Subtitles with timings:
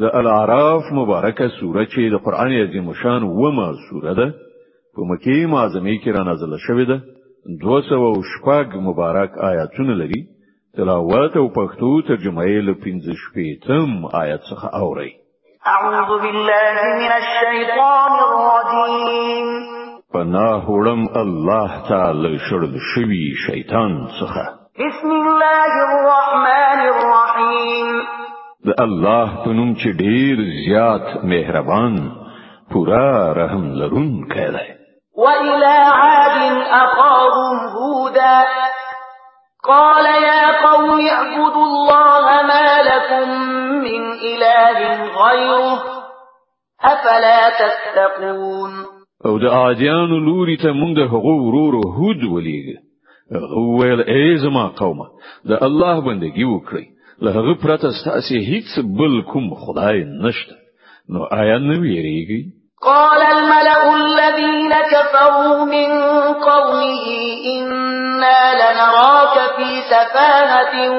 [0.00, 4.26] د الاعراف مبارکه سوره چې د قران عظیم شان ومه سوره ده
[4.98, 6.98] په مکی معظمه کې را نازله شوې ده
[7.62, 10.20] 200 شپږ مبارک آیاتونه لري
[10.76, 13.88] تلاوت او پښتو ترجمه یې له 15 شپېتم
[14.22, 15.12] آیات څخه اوري
[15.66, 19.50] اعوذ بالله من الشیطان الرجیم
[20.18, 24.44] پناه وړم الله تعالی شړل شوی شیطان څخه
[24.80, 28.26] بسم الله الرحمن الرحیم
[28.68, 30.36] د الله په نوم چې ډیر
[30.66, 31.94] زیات مهربان
[32.72, 33.08] پورا
[33.40, 34.66] رحم لرونکی دی
[35.20, 36.36] وإلى عاد
[36.82, 38.44] أخاهم هودا
[39.68, 43.28] قال يا قوم اعبدوا الله ما لكم
[43.86, 44.78] من إله
[45.22, 45.78] غيره
[46.92, 48.72] أفلا تتقون
[49.26, 52.76] او د عادیانو لوري ته موږ هغو ورورو هود ولېږه
[53.32, 55.06] هغه ویل ای زما قومه
[55.50, 56.86] د الله بندگی وکړئ
[57.22, 60.54] له هغه پرته ستاسو هیڅ بل کوم خدای نشته
[61.14, 62.40] نو آیا نه ویریږي
[62.82, 65.92] قال الملأ الذين كفروا من
[66.50, 67.02] قومه
[67.56, 70.90] إنا لنراك في سفاهة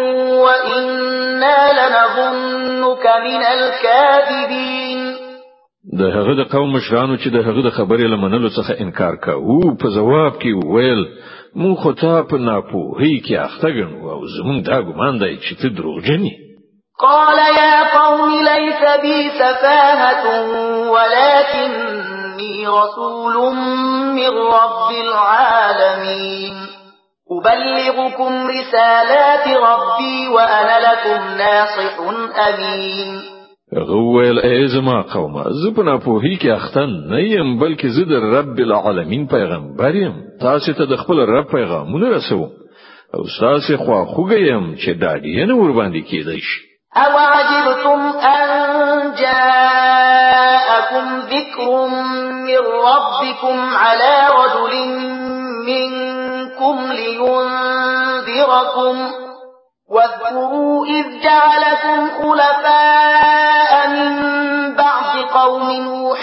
[0.41, 5.09] وإنا لنظنك من الكاذبين
[5.99, 9.89] د هغه د قوم مشرانو چې د هغه د خبرې لمنلو څخه انکار کاوه په
[9.95, 11.05] جواب کې ویل
[11.55, 12.41] مون خو تا په
[12.99, 16.23] هی کې اخته ګڼو او زمون دا ګمان دی چې ته دروغجن
[17.01, 20.23] قال يا قوم ليس بي سفاهة
[20.89, 23.55] ولكني رسول
[24.15, 26.55] من رب العالمين
[27.31, 31.93] أبلغكم رسالات ربي وأنا لكم ناصح
[32.47, 33.38] أمين
[33.77, 39.27] غویل ایزما قوم زه په ناپوهی کې اختن نه یم بلکې زه د رب العالمین
[39.27, 42.49] پیغمبر یم تاسو ته د خپل رب پیغامونه رسوم
[43.15, 46.59] او تاسو خو خوګیم چې دا دی نه ور باندې کېدای شي
[46.97, 47.99] او عجبتم
[48.37, 48.53] ان
[49.21, 51.87] جاءكم ذكر
[52.49, 52.61] من
[52.93, 54.75] ربكم على رجل
[55.67, 59.09] منكم لينذركم
[59.91, 64.05] واذكروا إذ جعلكم خلفاء من
[64.75, 66.19] بعد قوم نوح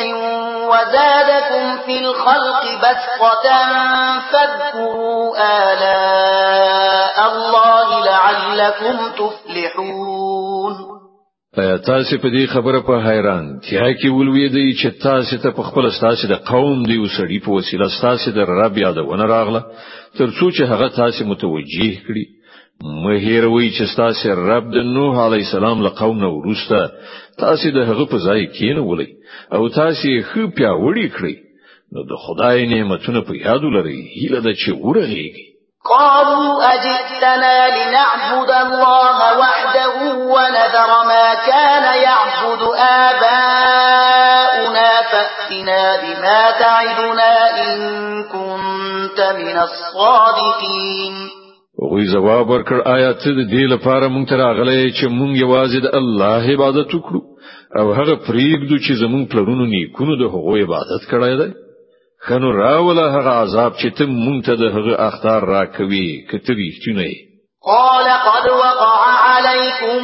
[0.70, 3.68] وزادكم في الخلق بسطة
[4.32, 10.96] فاذكروا آلاء الله لعلكم تفلحون
[11.58, 15.62] ایا تاسو په دې خبره په حیران تیا کې ولوي دی چې تاسو ته په
[15.68, 19.62] خپل ستاسو د قوم دی وسړي په وسیله ستاسو د رب یادونه راغله
[20.18, 22.24] ترڅو چې هغه تاسو متوجي کړي
[22.84, 26.90] مهیروي چې تاسو رب د نوح علی السلام له قوم نه ورسته
[27.38, 29.06] تاسو د هغه په ځای کېنولې
[29.52, 31.34] او تاسو یې خو پیاوړی کړی
[31.92, 35.46] نو د خدای نعمتونه په یاد ولرئ هیله ده چې ورغېږي
[35.84, 39.90] قالوا أجئتنا لنعبد الله وحده
[40.34, 47.34] ونذر ما كان يعبد آباؤنا فأتنا بما تعدنا
[47.68, 47.80] إن
[48.22, 51.30] كنت من الصادقين
[51.84, 55.88] وی جواب ورکړ آیا ته د دې لپاره مونږ ته راغلی چې مونږ یوازې د
[55.98, 57.20] الله عبادت وکړو
[57.80, 61.48] او هغه پریږدو چې زمونږ پلرونو نیکونو د هغو عبادت کړای دی
[62.28, 67.08] خنو راول هغه عذاب چې ته مونږ ته د هغه اختار راکوي کته ریښتونه
[67.68, 68.96] قال قد وقع
[69.28, 70.00] عليكم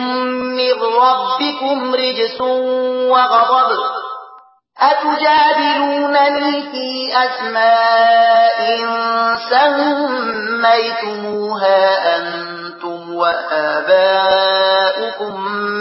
[0.58, 2.40] من ربكم رجس
[3.14, 4.00] وغضب
[4.78, 8.60] أتجادلونني في أسماء
[9.52, 11.78] سميتموها
[12.16, 15.34] أنتم وآباؤكم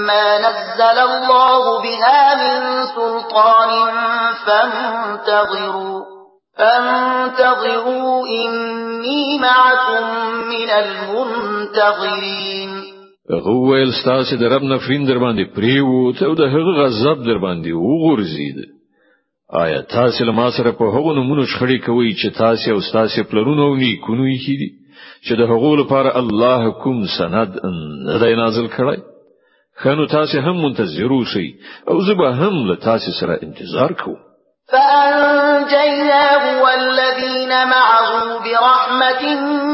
[0.08, 2.60] ما نزل الله بها من
[2.96, 3.70] سلطان
[4.46, 6.00] فانتظروا
[6.58, 10.04] فانتظروا إني معكم
[10.48, 12.70] من المنتظرين
[13.32, 17.38] هغه ویل ستاسو د رب نه فریند در باندې پریوت او د هغه غضب در
[17.38, 18.81] باندې وګرځید
[19.54, 23.62] آیا تاسو له ما سره په هغو نمونه شخړې کوي چې تاسو او تاسو پلرونه
[23.64, 24.70] او نیکونه یې کیدی
[25.26, 27.60] چې د هغو لپاره الله کوم سند
[28.08, 29.00] نه نازل کړی
[29.82, 31.48] خنو تاسو هم منتظر اوسئ
[31.90, 34.18] او زه به هم له تاسو سره انتظار کوم
[34.72, 38.08] فأنجيناه والذين معه
[38.46, 39.22] برحمة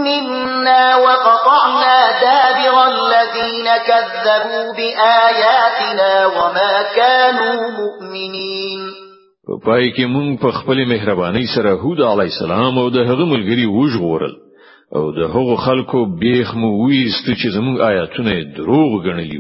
[0.06, 9.07] منا وقطعنا دابر الذين كذبوا بآياتنا وما كانوا مؤمنين
[9.48, 13.66] په پای کې مونږ په خپل مهرباني سره هود علی السلام او د هغه ملګری
[13.76, 14.34] وژغورل
[14.98, 19.40] او د هغو خلکو بیخ مو ویست چې زموږ آیاتونه دروغ غنلی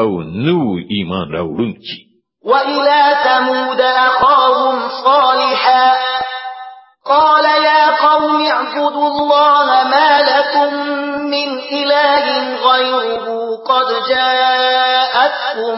[0.00, 0.10] او
[0.46, 0.58] نو
[0.94, 1.98] ایمان راوړونکي
[2.50, 5.86] وإلى ثمود أخاهم صالحا
[7.06, 10.70] قال يا قوم اعبدوا الله ما لكم
[11.34, 11.48] من
[11.78, 12.24] إله
[12.64, 15.76] غيره قد جاءتكم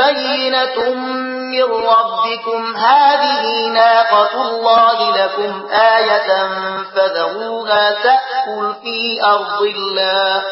[0.00, 1.00] بينة
[1.50, 6.28] من ربكم هذه ناقة الله لكم آية
[6.94, 10.42] فذروها تأكل في أرض الله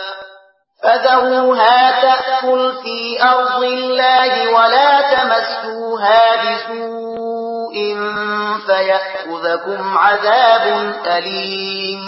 [0.83, 7.75] فذروها تأكل في أرض الله ولا تمسوها بسوء
[8.67, 12.01] فيأخذكم عذاب أليم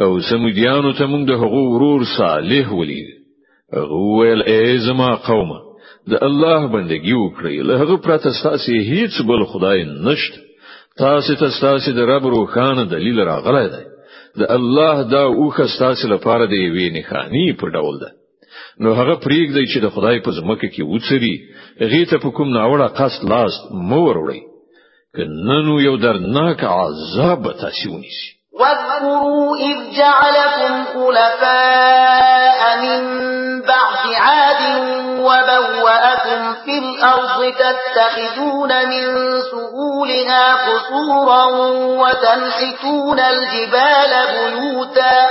[0.00, 3.06] او سمودیانو ته موږ صالح ولید
[3.74, 5.69] هغه إيزما قومه
[6.12, 10.38] د الله بندگی وکړئ له هغه پرته تاسو هیڅ بل خدای نشته
[11.02, 13.82] تاسو ته تاسو د رب روخانه دلیل راغلی دی
[14.40, 18.10] د الله دا اوخه تاسو لپاره دی وی نه خاني په ډول ده
[18.80, 21.36] نو هغه پریږدئ چې د خدای په ځمکه کې وڅري
[21.84, 23.60] هغه ته په کوم ناوړه قصد لاس
[23.90, 24.40] مور وړي
[25.16, 28.30] کنه نو یو درناک عذاب تاسو ونیسي
[28.60, 33.20] واذكروا إذ جعلكم خلفاء من
[33.60, 34.60] بعد عاد
[35.18, 35.79] وبوأ
[36.64, 41.44] في الأرض تتخذون من سهولها قصورا
[42.02, 45.28] وتنحتون الجبال بيوتا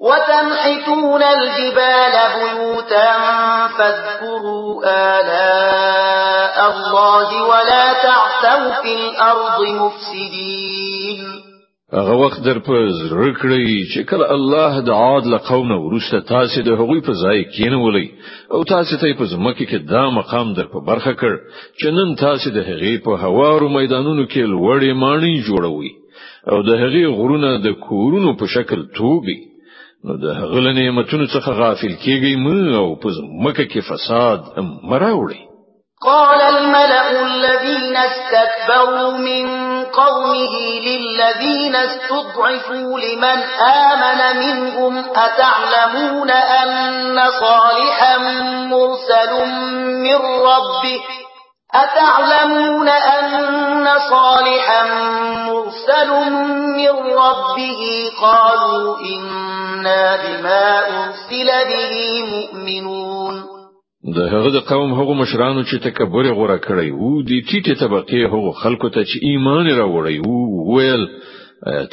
[0.00, 3.12] وتنحتون الجبال بيوتا
[3.78, 11.35] فاذكروا آلاء الله ولا تعثوا في الأرض مفسدين
[11.92, 12.74] هغه وخت در په
[13.10, 17.44] زړه کړی چې کله الله د عاد له قوم ورسته تاسو د هغوی په ځای
[17.44, 18.06] کېنولې
[18.50, 21.34] او تاسو ته په ځمکه کې دا مقام در په برخه کړ
[21.78, 25.90] چې نن تاسو د هغې په هوارو میدانونو کې لوړې مانی جوړوي
[26.50, 29.38] او د هغې غرونه د کورونو په شکل توبي
[30.04, 34.40] نو د هغه له نعمتونو څخه غافل کیږئ مو او په ځمکه کې فساد
[34.90, 35.40] مراوړي
[36.06, 43.38] قال الملأ الذين استكبروا من قومه للذين استضعفوا لمن
[43.68, 48.16] آمن منهم أتعلمون أن صالحا
[48.46, 51.00] مرسل من ربه
[51.74, 53.30] أتعلمون أن
[54.10, 54.82] صالحا
[55.46, 63.55] مرسل من ربه قالوا إنا بما أرسل به مؤمنون
[64.14, 68.50] د هغه د قوم هغو مشرانو چې تکبر غوړه کړی وو د ټیټه طبقه هغو
[68.62, 71.02] خلکو ته چې ایمان راوړی وو ویل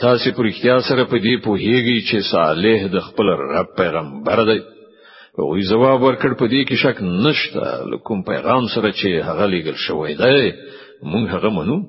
[0.04, 4.60] تاسو پر اختیار سره په دې پوهیږئ چې صالح د خپل رب پیغمبر دی
[5.40, 10.14] او جواب ورکړ په دې کې شک نشته کوم پیغام سره چې هغه لګل شوی
[10.22, 10.54] دی
[11.12, 11.82] مونږ هغه منو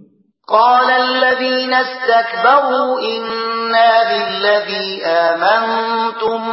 [0.49, 6.47] قال الذين استكبروا إنا بالذي آمنتم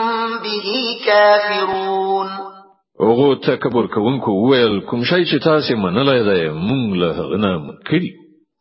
[0.43, 0.69] به
[1.05, 2.50] كافرون
[3.01, 8.11] هغه تکبر کوونکو ویل کوم شای چې تاسو منلای دی مونږ له هغه نه منکري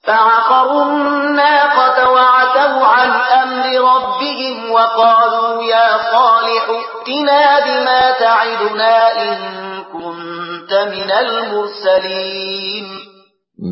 [0.05, 3.11] فعقروا الناقة وعتوا عن
[3.43, 9.39] أمر ربهم وقالوا يا صالح ائتنا بما تعدنا إن
[9.93, 12.85] كنت من المرسلين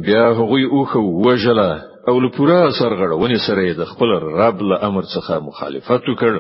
[0.07, 4.11] بیا هغوی اوخه وژله او لپورا سرغړونې سره د خپل
[4.41, 6.37] رب له امر څخه مخالفت وکړ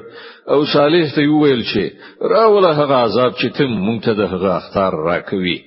[0.55, 4.93] او صالح ته ویل چې راوله هغه عذاب چې تم مونږ ته د هغه اختار
[5.11, 5.59] راکوي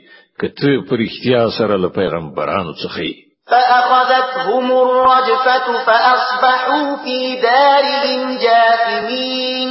[0.44, 3.14] کته پر اختیار سره له پیغمبرانو څخه
[3.52, 9.70] فأخذتهم الرجفة فأصبحوا في دارهم جاثمين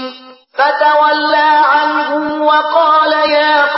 [0.59, 3.13] فتولى عنهم وقال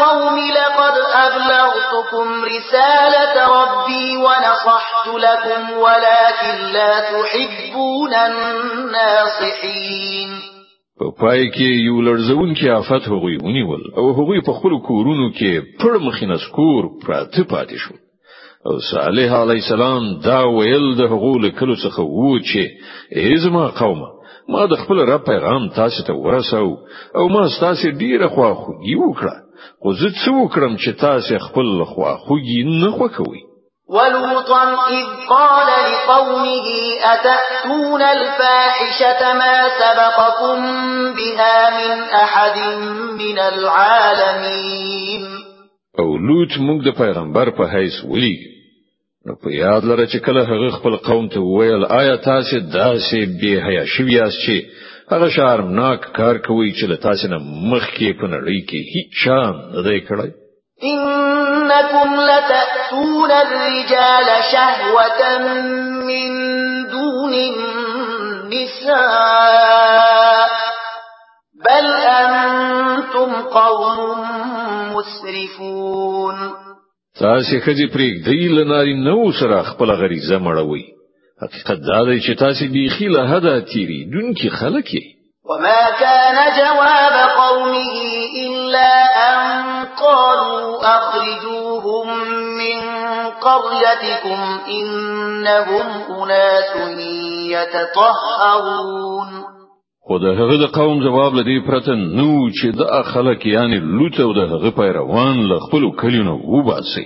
[0.04, 10.31] قوم لقد أبلغتكم رسالة ربي ونصحت لكم ولكن لا تحبون الناصحين
[11.00, 15.53] په پای کې یو لړزون کې آفت هغوی ونیول او هغوی په خپل کورونو کې
[15.81, 17.94] پړ مخینه سکور پراته پاتې شو
[18.67, 22.65] او صالح علی السلام دا ویل د هغو لکلو څخه وو چې
[23.17, 24.08] ازما قومه
[24.48, 26.76] ما د خپل رب پیغام تاسو ته ورساو
[27.17, 29.43] او ما تاسو ډیره خواخوږي وکړه
[29.82, 33.42] خو زه څه وکړم چې تاسو خپل خوا خوږی نه خوکوي
[33.96, 34.64] ولوطا
[34.98, 36.66] إذ قال لقومه
[37.14, 40.58] أتأتون الفاحشة ما سبقكم
[41.19, 41.90] بها من
[42.24, 42.56] أحد
[43.22, 45.22] من العالمين
[45.98, 48.36] او لوط موږ د پیغمبر په حیث ولي
[49.26, 53.52] نو په یاد لره چې کله هغه خپل قوم ته وویل آیا تاسو داسې به
[53.66, 54.54] حیا شوی یاست چې
[55.12, 57.38] هغه شرمناک کار کوي چې له تاسو نه
[57.72, 60.31] مخکې په نړۍ کې هیڅ شام نه دی کړی
[60.92, 65.32] انکم لتاتون الرجال شهوه
[66.08, 66.32] من
[66.92, 69.02] دون النساء
[71.69, 74.00] بل انتم قوم
[74.96, 76.36] مسرفون
[77.20, 80.82] تاسو خځې پرېږدئ لناري نو سره خپل غریزه مړوي
[81.43, 84.89] حقیقت دا دی چې تاسو بیخي له هدا تیری دن کې خلک
[85.51, 87.91] وما كان جواب قومه
[88.46, 88.91] إلا
[89.31, 89.65] أن
[90.03, 92.08] قالوا أخرجوهم
[92.58, 92.79] من
[93.46, 95.87] قريتكم إنهم
[96.20, 97.01] أناس
[97.55, 99.31] يتطهرون
[100.08, 104.32] خو د هغه د قوم جواب لدی پرته نو چې د خلک یعنی لوط او
[104.32, 107.05] د هغه پیروان له خپل کلیونو وباسي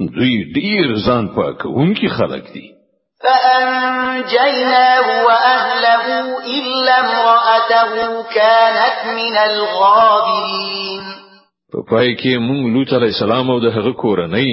[0.00, 2.79] دوی ډیر ځان پاک اونکی خلک دي
[3.22, 6.06] فأنجيناه وأهله
[6.46, 11.02] إلا امرأته كانت من الغابرين
[11.72, 14.48] په پای کې مونږ لوط علی السلام او د هغه کورنۍ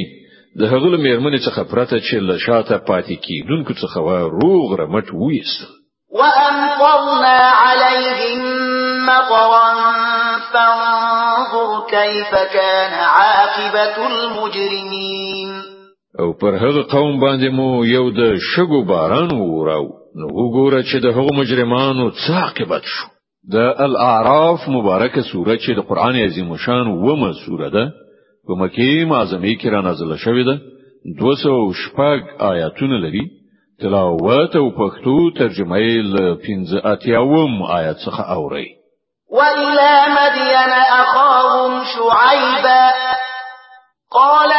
[0.59, 4.09] د هغه مېرمنې څخه پرته چې له شاته پاتې کیدونکو څخه و
[4.41, 5.59] روغ رمټ وېست
[6.19, 8.41] وأمطرنا عليهم
[9.05, 9.71] مطرا
[10.53, 15.66] فانظر كيف كان عاقبة المجرمين
[16.19, 19.87] او پر هغه قوم باندې مو یو د شګو باران وراو
[20.19, 23.05] نو وګوره چې د هغو مجرمانو څه عاقبت شو
[23.53, 27.85] د الاعراف مبارکه سوره چې د قران عظیم شان ومه سوره ده
[28.47, 30.55] په مکی معظمه کې را نازله شوې ده
[31.19, 32.19] 200 شپږ
[32.51, 33.25] آیاتونه لري
[33.81, 38.67] تلاوت او پښتو ترجمه یې له 15 اتیاوم آیات څخه اوري
[39.29, 40.69] وإلى مدين
[41.01, 42.91] أخاهم شعيبا
[44.11, 44.51] قال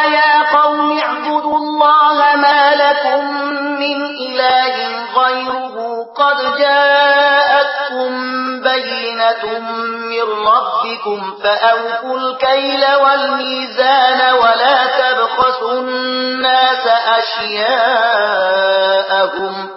[10.69, 16.87] ربكم فأوفوا الكيل والميزان ولا تبخسوا الناس
[17.19, 19.69] أشياءهم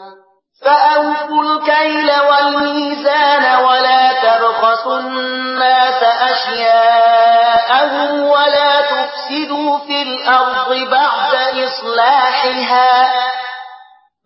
[0.64, 11.34] فأوفوا الكيل والميزان ولا تبخسوا الناس أشياءهم ولا تفسدوا في الأرض بعد
[11.64, 13.12] إصلاحها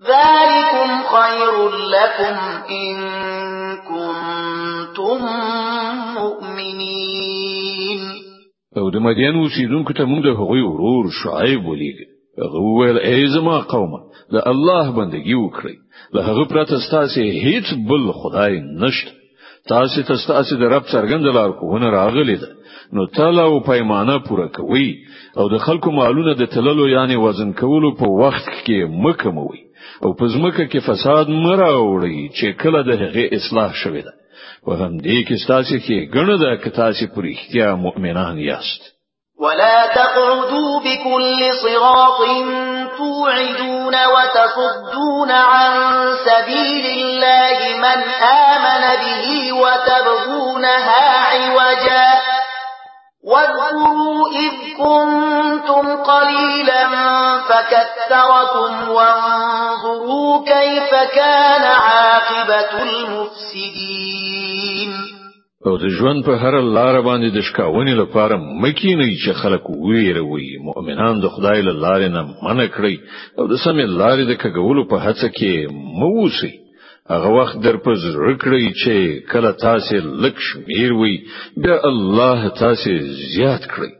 [0.06, 2.38] ذلكم خير لكم
[2.70, 2.96] إن
[3.88, 5.26] كنتم
[8.80, 11.98] او د مدین اوسیدونکو ته موږ د هغوی ورور شعیب ولیږ
[12.42, 14.00] هغه وویل ای زما قومه
[14.34, 15.76] د الله بندگی وکړئ
[16.14, 18.52] له هغه پرته ستاسو هیڅ بل خدای
[18.82, 19.12] نشته
[19.72, 22.50] تاسو ته ستاسو د رب څرګند لار کوونه راغلی ده
[22.94, 24.88] نو تله او پیمانه پوره کوي
[25.38, 29.60] او د خلکو مالونه د تللو یعنی وزن کولو په وخت کې مکموي
[30.04, 34.12] او په ځمکه کې فساد مراوړي چې کله د هغه اصلاح شوی ده
[34.68, 38.82] وهم هم دې کې ستاسو کې ګڼه ده که تاسو پر اختیار مؤمنان یاست
[39.40, 42.20] ولا تقعدوا بكل صراط
[42.98, 45.80] توعدون وتصدون عن
[46.26, 48.02] سبيل الله من
[48.34, 51.05] آمن به وتبغونها
[53.36, 56.84] واذكروا إذ كنتم قليلا
[57.48, 64.92] فكثركم وانظروا كيف كان عاقبة المفسدين
[65.66, 71.14] او د ژوند په هر لار باندې د شکاونې لپاره مکینه چې خلک ویروي مؤمنان
[71.20, 72.96] د خدای له لارې نه منع کړی
[73.38, 75.52] او د سمې لارې د کګولو په هڅه کې
[76.02, 76.50] موسی
[77.10, 78.92] هغه وخت در په زړه کړی چې
[79.32, 81.14] کله تاسو لک شمیر وي
[81.64, 82.90] بیا الله تاسو
[83.34, 83.92] زیات کړی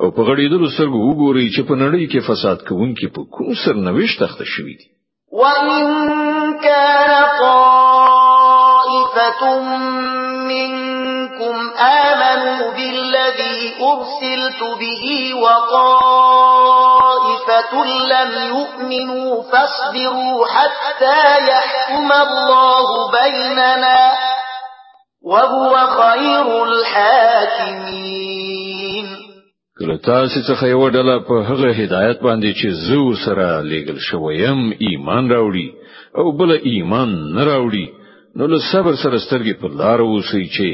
[0.00, 4.44] او په غړیدلو سره وګورئ چې په نړۍ کې فساد کوونکې په کوم سرنوشت تخته
[4.54, 4.86] شوي دي
[5.40, 7.12] وَإِن كَانَ
[7.44, 9.42] طَائِفَةٌ
[10.52, 11.56] مِّنكُمْ
[12.00, 12.95] آمَنُوا بِاللَّهِ
[13.92, 15.04] أرسلت به
[15.42, 17.72] وطائفة
[18.12, 21.18] لم يؤمنوا فاصبروا حتى
[21.50, 22.88] يحكم الله
[23.20, 24.00] بيننا
[25.24, 29.06] وهو خير الحاكمين
[29.80, 35.24] کله تاسو څخه یو ډله په هغه هدایت باندې چې زو سره لېګل شویم ایمان
[35.32, 35.68] راوړي
[36.18, 37.86] او بل ایمان نه راوړي
[38.36, 40.70] نو له صبر سره سترګې په لار ووسی چې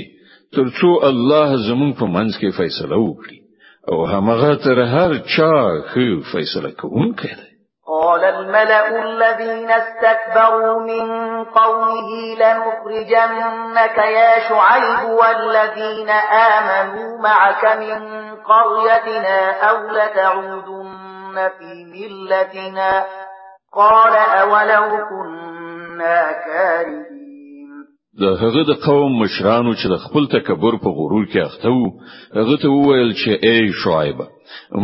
[0.56, 3.38] ترڅو الله زموږ په منځ کې فیصله وکړي
[3.90, 5.54] او همغه تر هر چا
[5.90, 7.48] خو فیصله کوونکی دی
[7.92, 11.08] قال الملأ الذين استكبروا من
[11.44, 12.08] قومه
[12.42, 16.10] لنخرجنك يا شعيب والذين
[16.56, 17.96] آمنوا معك من
[18.50, 19.38] قريتنا
[19.70, 23.04] أو لتعودن في ملتنا
[23.74, 27.11] قال أولو كنا كارهين
[28.20, 31.86] د هغه د قوم مشرانو چې د خپل تکبر په غرور کې اخته وو
[32.38, 34.18] هغه ته وویل چې ای شعیب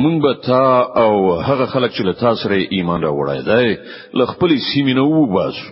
[0.03, 0.67] مونږ به تا
[1.03, 1.13] او
[1.49, 3.69] هغه خلک چې له تاسو سره ایمان راوړای دی
[4.19, 5.71] له خپل سیمې نه وباسو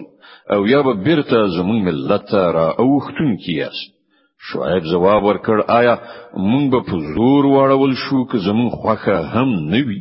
[0.54, 3.86] او یا به بیرته زمون ملت را اوختون کیاست
[4.46, 5.94] شعیب جواب ورکړ آیا
[6.50, 10.00] مونږ به په زور واړول شو که زمون خوخه هم نوي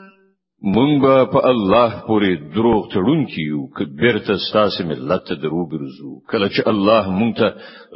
[0.76, 6.48] مونږ به په الله پورې دروغ تړونکي یو کبیرته ستاسو ملت ته درو برزو کله
[6.56, 7.50] چې الله مونږ ته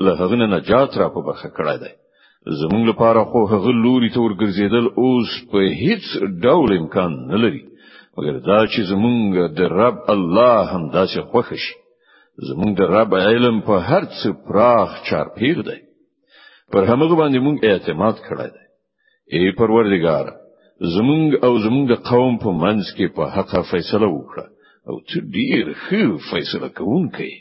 [0.04, 1.92] له هغه نجات را په برخه کړای دی
[2.62, 6.06] زمونږ لپاره خو هغه لوري ته ورګرځیدل اوس په هیڅ
[6.46, 7.64] ډول امکان نه لري
[8.18, 11.74] مګر دا چې زمونږ د رب الله هم داسې خوښ شي
[12.50, 15.80] زمونږ د رب علم په هر څه پراخ چارپیر دی
[16.72, 18.64] پر همغه باندې مونږ اعتماد کړی دی
[19.36, 20.26] ای پروردگار
[20.96, 24.46] زمونږ او زمونږ قوم په منځ کې په حق فیصله وکړه
[24.90, 27.34] او ته ډیر ښه فیصله کوونکی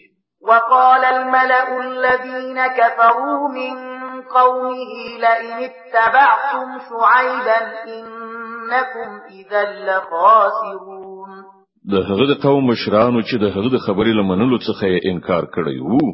[0.50, 3.74] وقال الملأ الذين كفروا من
[4.36, 4.92] قومه
[5.24, 7.58] لئن اتبعتم شعيبا
[7.96, 9.10] إنكم
[9.40, 11.05] إذا لخاسرون
[11.92, 15.76] د هغه د قوم مشرانو چې د هغه د خبرې لمنلو څخه یې انکار کړی
[15.90, 16.06] وو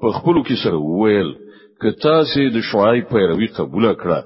[0.00, 1.30] په خپل کې سره وویل
[1.82, 4.20] کتا سي د شوای پیروي قبول کړه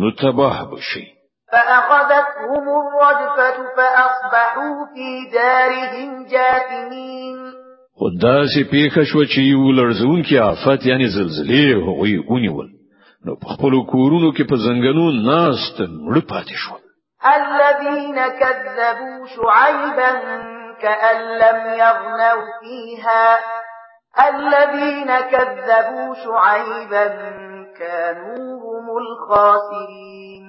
[0.00, 1.04] نو تباه بشي
[1.52, 7.36] فأخذتهم الرجفة فأصبحوا في دارهم جاثمين
[8.00, 12.68] خدا سي پیښه شو چې ولرزون کې آفت یعنی زلزلې هغوی اونیول
[13.26, 15.76] نو په خپل کورونو کې په زنګنون ناست
[16.06, 16.77] مړ پاتې شو
[17.26, 20.10] الذين كذبوا شعيبا
[20.82, 23.38] كأن لم يغنوا فيها
[24.28, 27.06] الذين كذبوا شعيبا
[27.78, 30.48] كانوا هم الخاسرين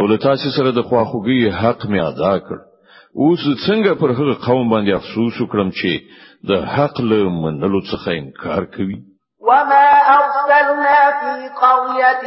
[0.00, 2.62] او له تاسو سره د خواخوږي حق می ادا کړ
[3.20, 5.90] اوس څنګه پر هغه قوم باندې افسوس وکړم چې
[6.48, 8.98] د حق له منلو څخه انکار کوي
[9.48, 12.22] وما ارسلنا في قريه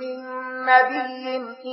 [0.00, 0.16] من
[0.70, 1.24] نبي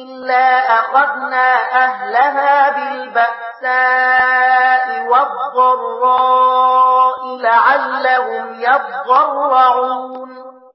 [0.02, 0.46] الا
[0.82, 1.50] اخذنا
[1.86, 10.30] اهلها بالبأساء والضراء لعلهم يضرعون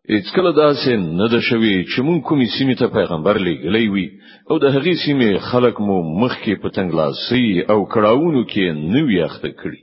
[0.08, 4.08] هیڅ کله داسې نه ده شوی چې مونږ کومې سیمې ته پیغمبر لېږلی وي
[4.50, 9.50] او د هغې سیمې خلک مو مخکې په تنګلاسي او کړاوونو کې نه وي اخته
[9.60, 9.80] کړي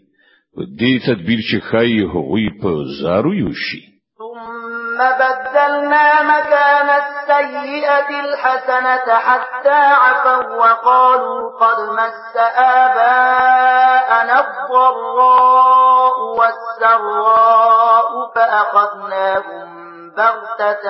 [0.56, 2.70] په دې تدبیر چې ښایي هغوی په
[3.02, 3.82] زارو یوشي
[4.18, 19.77] ثم بدلنا مكان السيئة الحسنة حتى عفوا وقالوا قد مس آباءنا الضراء والسراء فأخذناهم
[20.18, 20.86] بغتة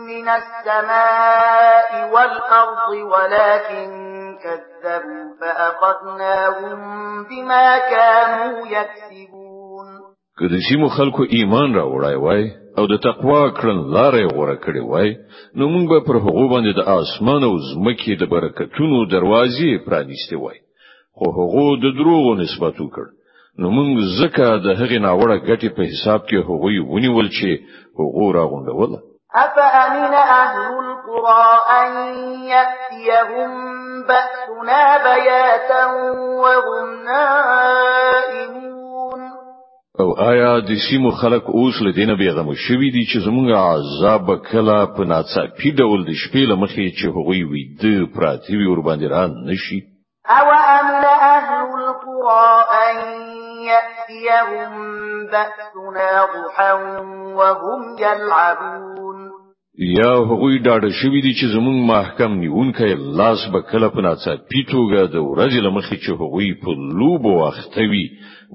[0.08, 4.10] من السماء والأرض ولكن
[4.44, 6.78] كذبوا فأخذناهم
[7.24, 9.40] بما كانوا يكسبون
[10.38, 12.42] که د سیمو خلکو ایمان را وړای وای
[12.78, 15.08] او د تقوا کړن لارې غوړه کړې وای
[15.58, 20.58] نو موږ به پر هغه باندې د اسمان او زمکې د برکتونو دروازې پرانیستې وای
[21.22, 23.04] خو هغه د دروغو نسبت وکړ
[23.60, 27.48] نو موږ زکه د هغې ناوړه ګټې په حساب کې هغوی ونیول چې
[27.98, 28.90] هغه راغونډول
[29.44, 31.90] أفأمن أهل القرى أن
[32.52, 33.50] يأتيهم
[34.10, 35.84] بأسنا بياتا
[36.42, 39.20] وهم نائمون
[40.02, 44.26] او آیا د سیمو خلک اوس له دینه بیا غمو شوی دي چې زمونږ عذاب
[44.50, 49.24] کله په ناڅاپي ډول د شپې لمخې چې هغوی وي د پراتیوي ور باندې را
[49.50, 49.80] نشي
[50.36, 50.46] او
[52.84, 52.96] أن
[53.60, 54.70] يأتيهم
[55.26, 56.72] بأسنا ضحا
[57.38, 59.20] وهم يلعبون
[59.98, 62.88] یا هغوی ډاډه شوی دي چې زمون محکم نیونکې
[63.18, 68.06] لاس به کله په ناڅا پیټوګه د ورځې لمخې چې هغوی په لوب واختوي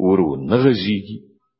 [0.03, 1.17] ورو نغزيږي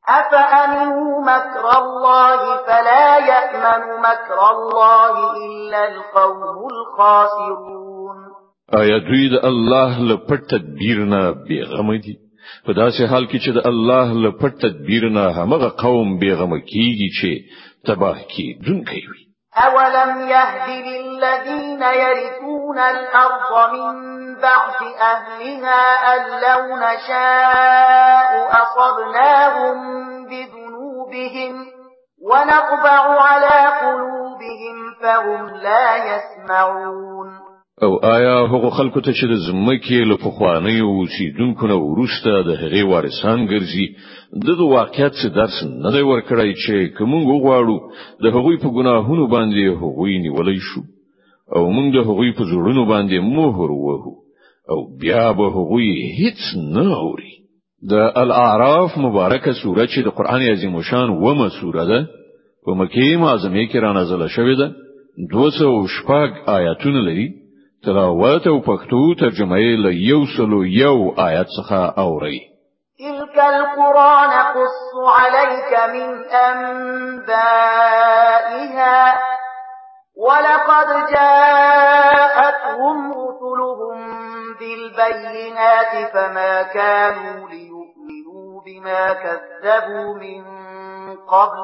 [0.08, 7.85] أفأمنوا مكر الله فلا يأمن مكر الله إلا القوم الخاسرون
[8.80, 12.14] آیا دوی د الله له پټ تدبیر نه بیغمه دي
[12.66, 17.08] په داسې حال کې چې د الله له پټ تدبیر نه همغه قوم بیغمه کیږي
[17.18, 17.30] چې
[17.86, 19.22] تباه کی دن کوي
[19.66, 23.98] اولم يهدي للذين يرثون الارض من
[24.44, 24.78] بعد
[25.14, 28.30] اهلها ان لو نشاء
[28.62, 29.78] اصبناهم
[30.30, 31.54] بذنوبهم
[32.28, 32.98] ونطبع
[33.28, 37.30] على قلوبهم فهم لا يسمعون
[37.82, 42.50] او آیا هغه خلکو ته چې د زمکه له پخوانی او سیدونکو نه ورسته د
[42.60, 43.86] هغې وارسان ګرځي
[44.46, 47.12] د واقعیت څخه درس نه دی ورکړی چې کوم
[47.44, 47.76] غواړو
[48.22, 50.80] د هغوی په ګناهونو باندې هغوی نیولای شو
[51.56, 54.12] او موږ د هغوی په زړونو باندې مهر وهو
[54.72, 56.38] او بیا به هغوی هیڅ
[56.74, 57.32] نه اوري
[57.90, 62.00] د الاعراف مبارکه سوره چې د قران عظیم شان ومه سوره ده
[62.64, 64.66] په مکه معظمه کې را نازله شوې ده
[65.32, 67.28] 200 شپږ آیاتونه لري
[67.86, 70.96] تلاوت او پښتو ترجمه له یو سلو یو
[71.28, 72.38] آیت څخه اوري
[72.98, 74.78] تلك القرآن قص
[75.18, 76.06] عليك من
[76.48, 79.00] أنبائها
[80.26, 83.96] ولقد جاءتهم رسلهم
[84.60, 90.42] بالبينات فما كانوا ليؤمنوا بما كذبوا من
[91.30, 91.60] قبل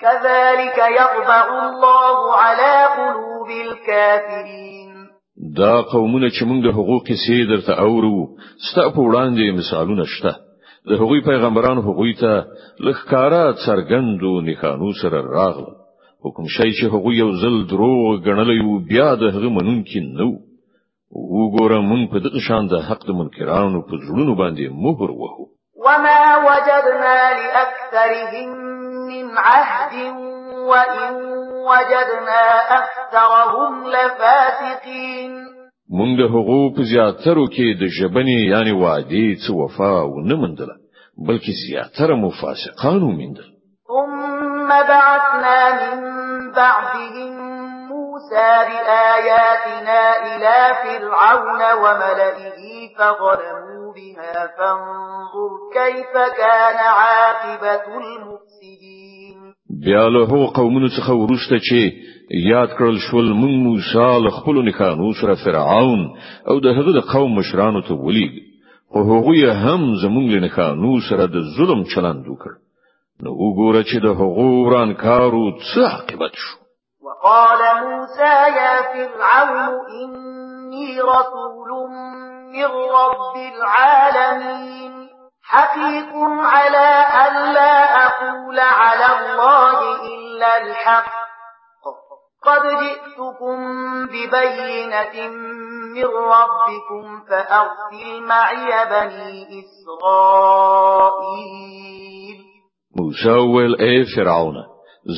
[0.00, 4.83] كذلك يطبع الله على قلوب الكافرين
[5.56, 8.18] دا قومونه چې موږ د حقوق سي درته اورو
[8.70, 10.32] ستاسو وړاندې مثالونه شته
[10.88, 12.30] د هغوی پیغمبرانو هغوی ته
[12.86, 15.72] لخکاره څرګندو نښانو سره راغله
[16.24, 20.28] حکم شي چې هغوی یو زل دروغ غنلې وو بیا د هغه منونکي نو
[21.38, 25.46] وګوره مون په دغه شان د حق د منکرانو په ځړونو باندې مهر وهو
[25.86, 28.50] وما وجدنا لأكثرهم
[29.10, 29.94] من عهد
[30.70, 31.14] وإن
[31.70, 32.44] وجدنا
[32.80, 35.32] اكثرهم لفاسقين
[35.98, 40.74] مونږ هغو په زیاترو کې د جبني یعنی وادي څو وفا و نه مندله
[41.28, 43.48] بلکې زیاتره مفاسقانو مندل
[43.90, 46.00] ثم بعثنا من
[46.52, 47.32] بعدهم
[47.90, 52.60] موسى بآياتنا إلى فرعون وملئه
[52.98, 58.33] فظلموا بها فانظر كيف كان عاقبة المؤمنين
[59.84, 61.78] بیا له هغو قومونو څخه ورسته چې
[62.52, 66.00] یاد کړل شول موږ موسی له خپل نکانو سره فرعون
[66.50, 68.32] او د هغه د قوم مشرانو ته ولیږ
[68.92, 72.52] خو هغوی هم زموږ له نکانو سره د ظلم چلند وکړ
[73.22, 76.58] نو وګوره چې د هغو وران کارو څه عاقبت شو
[77.08, 81.70] وقال موسى يا فرعون إني رسول
[82.54, 85.03] من رب العالمين
[85.44, 86.88] حقيق على
[87.24, 91.12] أن لا أقول على الله إلا الحق
[92.44, 93.56] قد جئتكم
[94.06, 95.28] ببينة
[95.94, 102.38] من ربكم فأغفل معي بني إسرائيل
[102.96, 104.54] موسى ويل فرعون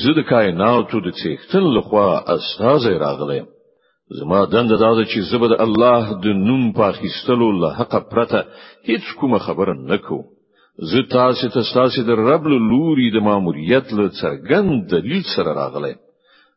[0.03, 3.45] زد کائناتو د څښتن لخوا استاد راغلم
[4.09, 7.93] زما دنده دا ده چې زه به د الله د نوم په اخیستلو له حق
[8.11, 8.39] پرته
[8.89, 10.23] هیڅ کومه خبره نکوم
[10.91, 15.95] زه تاسو ته تاسو د رب له لوري د ماموریت له څرګند دلیل سره راغلی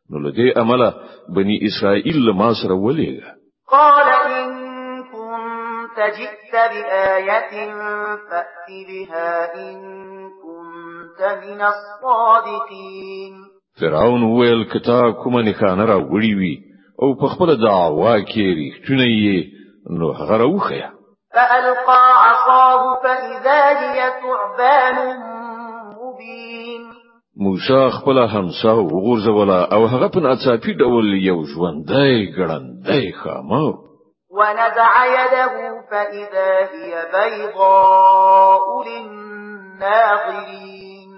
[0.09, 0.89] نو له دې عمله
[1.35, 3.27] بني اسرائیل له ما سره ولېږه
[3.75, 4.53] قال ان
[5.13, 7.51] كنت جئت بآية
[8.29, 9.31] فأت بها
[9.63, 9.79] إن
[10.43, 13.33] كنت من الصادقين
[13.79, 16.70] فرعون ویل کتا کومه نه خانه را وړي وی
[17.03, 19.37] او په خپل دعوا کې ریښتونه یې
[19.99, 20.89] نو هغه راوخیا
[21.35, 24.97] فألقى عصاه فإذا هي ثعبان
[26.01, 26.81] مبين
[27.43, 33.69] موسی خپل همسا وغورځوله او هغه په ناڅاپي ډول یو ژوندۍ ګړندۍ خامو
[34.39, 35.45] ونزع يده
[35.91, 41.09] فإذا هي بيضاء للناظرين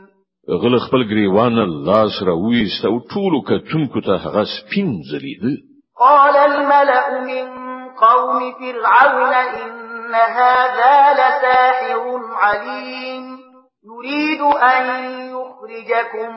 [0.61, 5.53] غل خپل گریوان الله سره وېست او ټول کتونکو ته هغه سپین زلیده
[5.99, 7.45] قال الملأ من
[7.95, 13.23] قوم فرعون إن هذا لساحر عليم
[13.85, 14.85] يريد أن
[15.29, 16.31] يخرجكم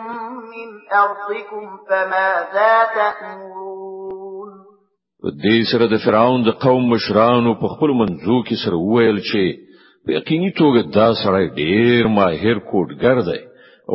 [0.45, 3.57] من أرضكم فماذا تأمرون
[5.23, 9.45] په دې سره د فرعون د قوم مشرانو په خپل منځو کې سره وویل چې
[10.05, 13.40] په یقیني توګه دا سړی ډېر ماهر کوډګر دی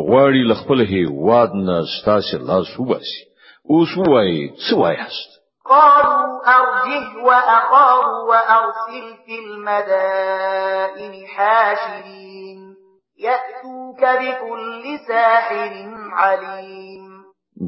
[0.07, 3.21] غواړي له خپل هیواد نه ستاسو لاس وباسي
[3.69, 5.31] اوس وایي څه وایاست
[5.71, 12.59] قالوا أرجه وأخاه وأرسل في المدائن حاشرين
[13.27, 15.73] يأتوك بكل ساحر
[16.13, 17.01] عليم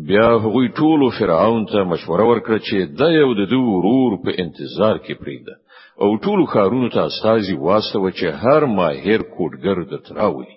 [0.08, 4.96] بیا هغوی ټول فرعون ته مشوره ورکړه چې د یو د دوه ورور په انتظار
[4.98, 5.56] کې پریږده
[6.02, 10.52] او ټول خارونو ته استازي واسطه چې هر ما هر کوډګر د تراوي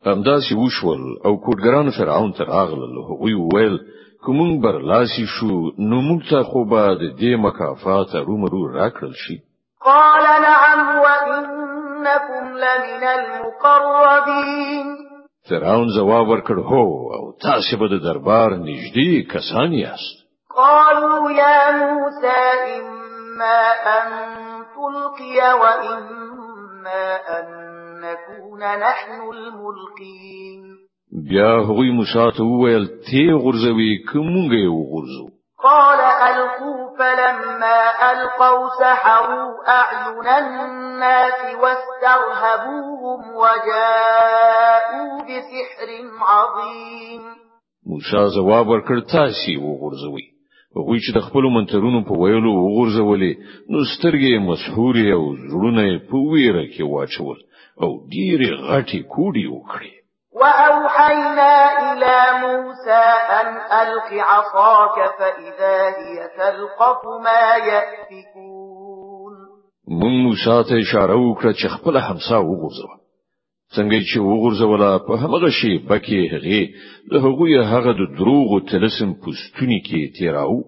[0.06, 3.76] همداسې وشول او کوټګران فرعون تر اغل راغلل او ویل
[4.24, 9.36] کوم برلاسي شو نو موږ ته خو به د دې مکافات رومرو راکړل شي
[9.84, 14.88] قال نعم وانكم لمن المقربين
[15.50, 20.24] فرعون جواب ورکړ هو او تاسو به د دربار نږدې کسان یاست
[20.56, 22.40] قالوا يا موسى
[22.78, 23.62] إما
[23.98, 24.45] أن
[24.78, 27.46] ألقي وإنا أن
[28.00, 30.62] نكون نحن الملقين
[31.28, 35.26] بیا هغوی مشات وویل تی غرزوي کومږه یو غرزو
[35.62, 37.80] قال القوا فلما
[38.12, 40.26] القوا سحروا اعين
[40.68, 45.88] الناس واسترهبوهم وجاءوا بسحر
[46.32, 47.22] عظيم
[47.92, 50.35] مُشَازَ جواب ورکړ تاسو وغرزوي
[50.84, 53.32] وی چې د خپل منترونو په ویلو وګرځولې
[53.70, 57.38] نو سترګې مسحوري او زړونه په ویره کې واچول
[57.82, 59.92] او ډېرې غټي کوډي وکړي
[60.40, 61.52] وأوحينا
[61.88, 63.04] إلى موسى
[63.38, 63.48] أن
[63.82, 69.34] ألق عصاك فإذا هي تلقف ما يأفكون
[70.00, 72.96] من موسى ته اشاره وکړه چې خپل همسا وګرځوه
[73.74, 76.60] څنګه چې وګرځولا په هغه شی بکی هغه
[77.10, 80.58] د هغوی هغه د دروغ او تلسم پوستونی کې تیراو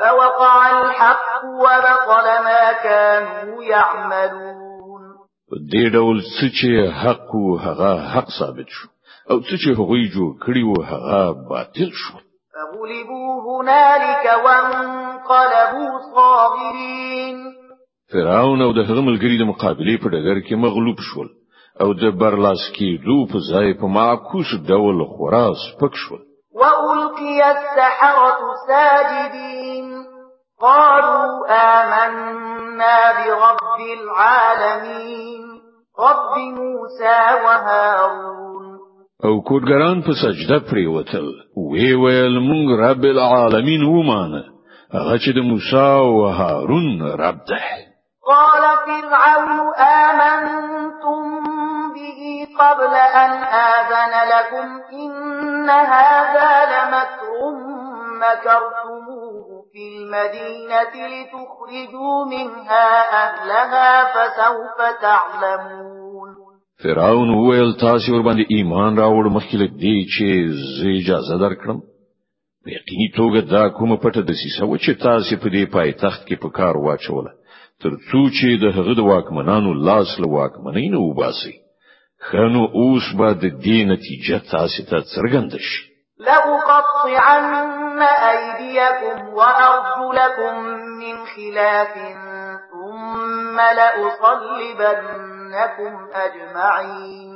[0.00, 1.26] فوقع الحق
[1.64, 5.02] وبطل ما كانوا يعملون
[5.50, 6.18] په دې ډول
[6.58, 6.68] چې
[7.02, 8.86] حق او هغه حق ثابت شو
[9.30, 12.14] او چې هغوی جو کړی و هغه باطل شو
[12.58, 17.36] فغلبوا هنالك وانقلبوا صاغرين
[18.12, 21.28] فرعون او د هغه ملګری د مقابله په ډګر کې مغلوب شول
[21.82, 22.62] او د برلاس
[23.06, 26.16] دو په ځای په معکوس ډول خورا سپک شو
[26.60, 28.36] وألقي السحرة
[28.68, 29.86] ساجدين
[30.60, 35.44] قالوا آمنا برب العالمين
[36.06, 38.64] رب موسى وهارون
[39.24, 41.26] او کوټګران په سجده پریوتل
[41.70, 44.42] وی ویل مونږ رب العالمین ومانه
[44.94, 47.60] هغه چې د موسی او هارون رب ده
[48.28, 51.45] قال فرعون آمنتم
[51.96, 53.30] به قبل أن
[53.72, 57.36] آذن لكم إن هذا لمكر
[58.22, 62.88] مكرتموه في المدينة لتخرجوا منها
[63.24, 65.96] أهلها فسوف تعلمون
[66.84, 71.78] فراون ویل تاسو ور باندې ایمان راوړ مخکې له دې چې زه اجازه درکړم
[72.64, 76.48] په یقیني توګه دا کومه پټه دسیسه و چې تاسو په دې تخت کې په
[76.48, 77.30] کار واچوله
[77.82, 81.65] تر څو چې د هغه د واکمنانو لاس له واکمنۍ وباسي
[82.24, 85.80] خنو اوس به د دې نتیجه تاسو ته څرګنده شي
[86.26, 88.00] لأقطعن
[88.32, 90.54] أيديكم وأرجلكم
[91.02, 91.92] من خلاف
[92.72, 95.92] ثم لأصلبنكم
[96.24, 97.26] أجمعين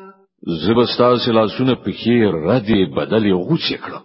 [0.66, 2.16] زبستا سلاسونه پکې
[2.46, 4.04] ردې بدلې غوڅې کړم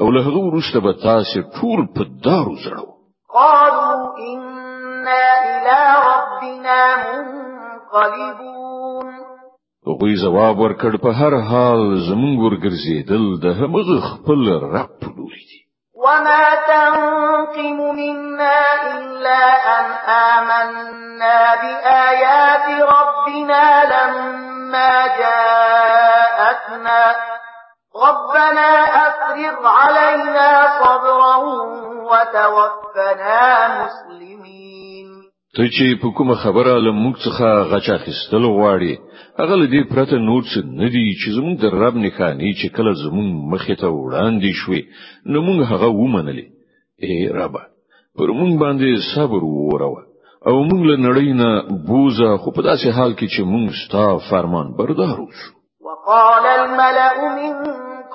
[0.00, 2.86] او له هغه وروسته تاسي طول ټول په دارو زړو
[3.36, 3.96] قالوا
[4.32, 5.78] إنا إلى
[6.10, 9.06] ربنا منقلبون
[9.90, 14.40] هغوی جواب ورکړ په هر حال زمونږ ورګرځیدل د همغه خپل
[14.76, 15.60] رب لوري دي
[16.04, 18.58] وما تنقم منا
[18.98, 19.42] إلا
[19.78, 19.86] أن
[20.32, 27.00] آمنا بآيات ربنا لما جاءتنا
[28.06, 28.70] ربنا
[29.06, 30.48] أفرغ علينا
[30.82, 31.36] صبرا
[32.10, 33.42] وتوفنا
[33.84, 35.06] مسلمين
[35.54, 37.16] تجي بكم په کومه خبره له موږ
[37.72, 39.05] غچا خستل غواړي
[39.40, 43.28] هغه لدی پرته نور څه ندی چې زمونږ د رب نه خاني چې کله زمونږ
[43.52, 44.82] مخې ته وړاندې شوې
[45.32, 46.46] نو مونږ هغه ومنلې
[47.04, 47.54] اے رب
[48.16, 49.88] پر مونږ باندې صبر ووره
[50.48, 51.48] او مونږ له نړۍ نه
[51.88, 55.52] بوزه خو په داسې حال کې چې مونږ ستا فرمان بردار وشو
[55.90, 57.52] وقال الملأ من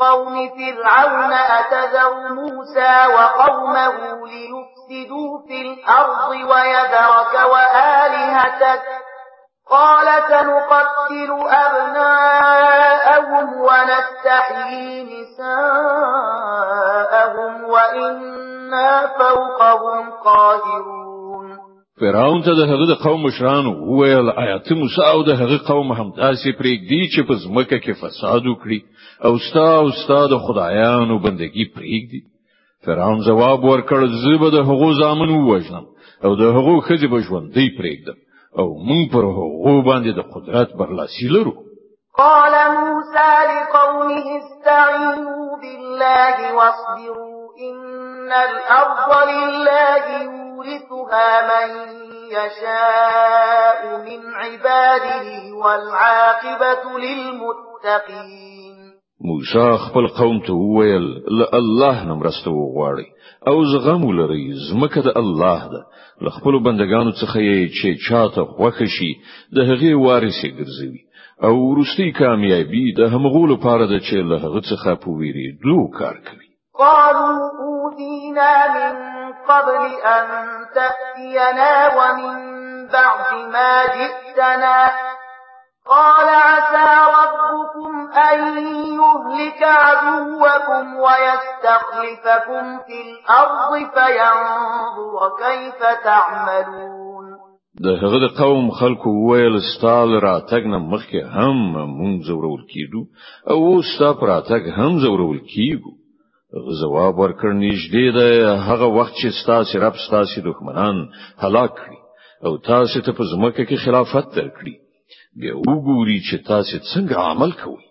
[0.03, 3.93] قوم فرعون أتذر موسى وقومه
[4.31, 8.85] ليفسدوا في الأرض ويذرك وآلهتك
[9.71, 11.31] قال سنقتل
[11.65, 21.45] أبناءهم ونستحيي نساءهم وإنا فوقهم قادرون
[21.99, 26.07] فراون ته د هغه د قوم مشرانو وویل آیات موسی او د هغه قوم هم
[26.21, 28.79] داسې پرېږدي چې په ځمکه کې فساد وکړي
[29.25, 32.21] او ستا او ستا د خدایانو بندگی پرېږدي
[32.85, 35.85] فراون جواب ورکړ زه د هغو ځامن ووژنم
[36.25, 38.17] او د هغو خځې به ژوندۍ پرېږدم
[38.59, 39.23] او موږ پر
[39.71, 41.53] هو باندې د قدرت پر لاسیلرو
[42.17, 51.69] قال موسى لقومه استعينوا بالله واصبروا إن الأرض لله يورثها من
[52.31, 58.71] يشاء من عباده والعاقبة للمتقين
[59.25, 63.05] موسى خپل قوم ته وویل ل الله نه مرسته وغواړي
[63.47, 65.81] او زغم ولري زمکه د الله ده
[66.29, 69.11] خپل بندگانو څخه یې چې چاته وخه شي
[69.55, 71.01] د هغې وارث ګرځوي
[71.45, 76.47] او ورستي کامیابی د همغو لپاره د چې له هغه څخه پوویری دلو کار کوي
[76.79, 77.33] قالوا
[77.65, 78.93] اوذينا من
[79.49, 79.83] قبل
[80.15, 80.25] ان
[80.75, 82.39] تأتينا ومن
[82.93, 83.21] بعد
[83.53, 84.77] ما جئتنا
[85.89, 86.89] قال عسى
[87.19, 87.91] ربكم
[88.29, 88.39] أن
[89.01, 97.01] يهلك عدوكم ويستخلفكم في الأرض فينظر كيف تعملون
[97.75, 101.57] د هغه د قوم خلکو ویل ستال راتګ نه مخکې هم
[101.99, 103.01] مونږ زورول کیدو
[103.51, 105.91] او اوس تا راتګ هم زورول کیږو
[106.81, 108.19] جواب ورکړ نږدې د
[108.67, 110.95] هغه وخت چې ستاسو رب ستاسو دښمنان
[111.43, 111.99] هلاک کړي
[112.45, 114.75] او تاسو ته په ځمکه کې خلافت درکړي
[115.39, 117.83] وګوري چې تاسو څنګه عمل کوئ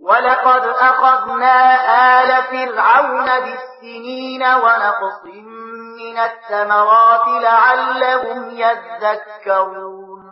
[0.00, 1.56] ولقد أخذنا
[2.18, 5.22] آل فرعون بالسنين ونقص
[6.02, 10.22] من الثمرات لعلهم يذكرون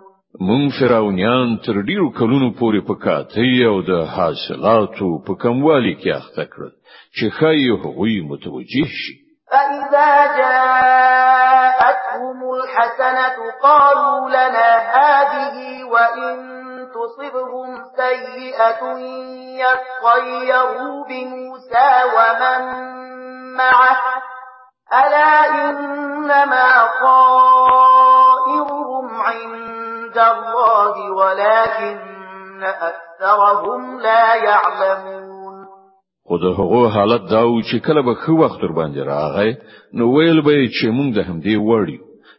[0.41, 6.45] من فرعونیان تر ډیرو کلونو پورې په کاتې او د حاصلاتو په کموالي کې اخته
[6.57, 6.73] کړل
[7.21, 9.15] چې خای هغوی متوجه شي
[9.51, 16.56] فإذا جاءتهم الحسنة قالوا لنا هذه وإن
[17.07, 18.83] تصبهم سيئة
[19.63, 22.63] يطيروا بموسى ومن
[23.57, 24.01] معه
[24.93, 25.35] ألا
[25.71, 26.69] إنما
[27.03, 32.03] طائرهم عند الله ولكن
[32.65, 35.37] أكثرهم لا يعلمون
[36.29, 39.57] خود د هغو حالت دا و چې کله به ښه وخت ور باندې راغی
[39.99, 41.99] نو ویل به چې مونږ د دی وړي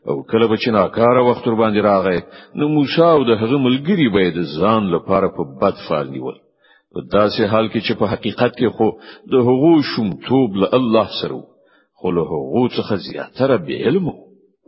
[0.10, 2.20] او کله به چې ناکاره وخت ور باندې راغی
[2.56, 6.38] نو موسی او د هغه ملګری به د ځان لپاره په بد فال نیول
[6.94, 8.88] په داسې حال کې چې په حقیقت کې خو
[9.34, 11.40] د هغو شومتوب له الله سره
[12.00, 14.06] خو له هغو څخه زیاتره به علم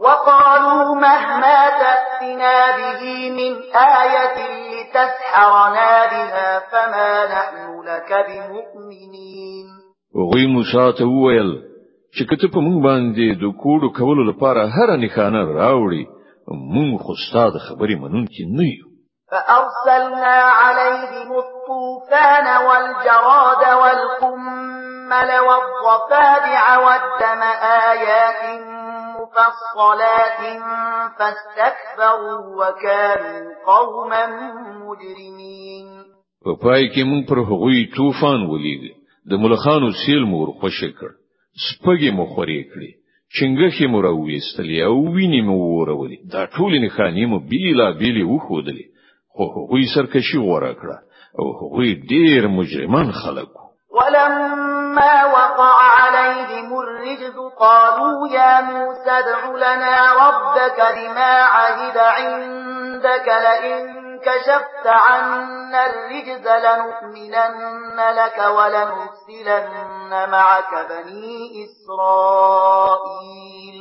[0.06, 3.02] وقالوا مهما تأتنا به
[3.39, 3.54] من
[4.02, 4.38] آية
[4.73, 9.67] لتسحرنا بها فما نحن لك بمؤمنين
[10.15, 11.68] وغي موسى ته وویل
[12.15, 16.04] چې کته په مونږ باندې د کوډو کول لپاره هر نه خانه راوړي
[16.76, 18.88] مونږ خو ستاسو خبرې منونکي نه یو
[19.32, 27.41] فأرسلنا عليهم الطوفان والجراد والقمل والضفادع والدم
[27.89, 28.41] آيات
[29.17, 30.39] مفصلات
[31.17, 34.24] فاستكبروا وكانوا قوما
[34.84, 35.88] مجرمين
[36.45, 38.84] په پای کې موږ پر هغوی طوفان ولید
[39.30, 41.10] د ملخانو سیل مور خوشکړ
[41.67, 42.91] سپګې مو خورې کړې
[43.36, 48.86] چنګخې مو راوېستلې او وینې مو ورولې دا ټول نه خاني مو بیلا بیلې وښودلې
[49.34, 50.98] خو هغوی سرکشي غوړه کړه
[51.39, 53.50] او هغوی ډېر مجرمان خلک
[53.98, 59.95] ولما وقع عليهم الرجز قالوا يا موسى ادع لنا
[60.26, 63.82] ربك بما عهد عندك لئن
[64.28, 73.78] كشفت عنا الرجز لنؤمنن لك ولنرسلن ان معك بني اسرائيل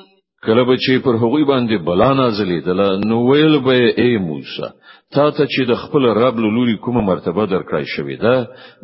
[0.47, 4.69] کله به چې پر هغوی باندې بلا نازلېدله نو ویل به ای موسی
[5.15, 8.35] تا ته چې د خپل رب لوري کومه مرتبه درکړای شوې ده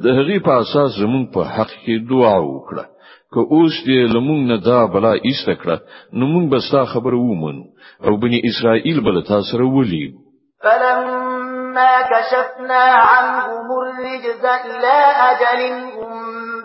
[0.04, 2.85] د هغې په اساس زمونږ په حق کې دعا وکړه
[3.35, 5.77] که اوس دې لمون نه دا بلا ایسته کړه
[6.12, 7.62] نو مونږ به ستا خبره ومنو
[8.06, 10.12] او بني اسرائیل بل تاسو سره ولي
[10.64, 14.96] فلما كشفنا عنهم الرجز إلى
[15.31, 15.60] أجل
[15.94, 16.10] هم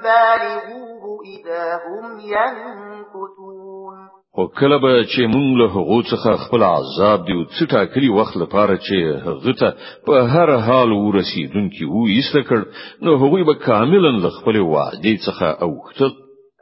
[0.03, 0.78] بالغون
[1.25, 6.01] إذا هم ينكثون خو کله به چې مونږ له هغو
[6.47, 8.95] خپل عذاب دی او څه ټاکلي وخت لپاره چې
[9.25, 9.73] هغه
[10.07, 12.59] په هر حال ورسیدونکي وو ایسته کړ
[13.01, 16.11] نو هغوی به کاملا له خپل وعدې څخه اوختل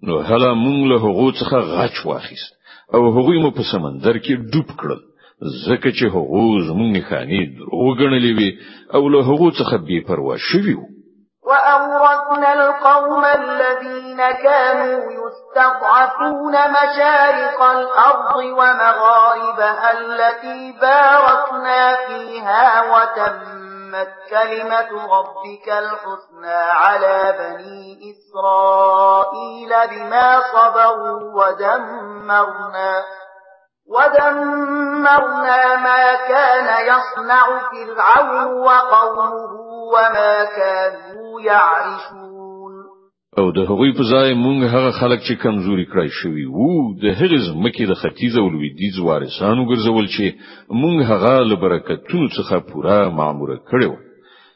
[0.08, 2.52] نو هله مونږ له هغو څخه غچ واخیست
[2.95, 5.02] او هغوی مو په سمندر کې ډوب کړل
[5.68, 7.41] ځکه چې هغو زمونږ خاني
[7.86, 8.50] وګڼلې وي
[8.95, 10.88] او له هغو څخه بې پروا شوي وو
[11.50, 23.59] وأورثنا القوم الذين كانوا يستضعفون مشارق الأرض ومغاربها التي باركنا فيها وتم
[23.92, 33.04] تمت كلمة ربك الحسنى على بني إسرائيل بما صبروا ودمرنا
[33.90, 39.32] ودمرنا ما كان يصنع فرعون وقومه
[39.94, 42.39] وما كانوا يعرشون
[43.38, 46.72] او د هغوی په ځای مونږ هغه خلک چې کمزوري کړای شوی وو
[47.04, 50.26] د هغې ځمکې د ختیځ او لویدیځ وارثانو ګرځول چې
[50.82, 53.92] مونږ هغه له برکتونو څخه پوره معموره کړو